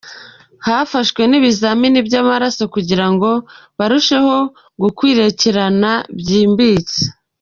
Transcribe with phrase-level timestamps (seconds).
[0.67, 3.29] Hafashwe n’ibizamini by’amaraso kugira ngo
[3.77, 4.35] barusheho
[4.81, 6.99] gukurikirana byimbitse.